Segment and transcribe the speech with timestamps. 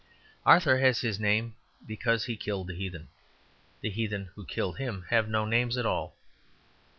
[0.47, 1.53] Arthur has his name
[1.85, 3.09] because he killed the heathen;
[3.81, 6.15] the heathen who killed him have no names at all.